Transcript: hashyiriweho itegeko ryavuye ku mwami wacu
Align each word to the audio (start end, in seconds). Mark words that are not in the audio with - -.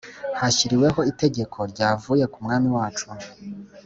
hashyiriweho 0.39 0.99
itegeko 1.11 1.57
ryavuye 1.71 2.23
ku 2.31 2.37
mwami 2.45 2.69
wacu 2.77 3.07